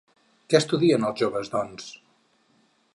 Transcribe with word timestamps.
Què 0.53 0.57
estudien 0.61 1.05
els 1.11 1.21
joves, 1.25 1.53
doncs? 1.57 1.95